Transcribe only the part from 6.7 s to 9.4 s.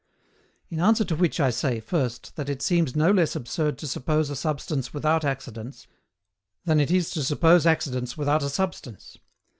it is to suppose accidents without a substance.